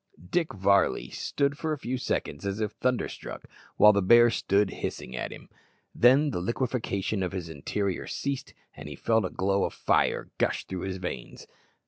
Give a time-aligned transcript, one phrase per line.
[0.31, 3.43] Dick Varley stood for a few seconds as if thunderstruck,
[3.77, 5.47] while the bear stood hissing at him.
[5.93, 10.65] Then the liquefaction of his interior ceased, and he felt a glow of fire gush
[10.65, 11.45] through his veins.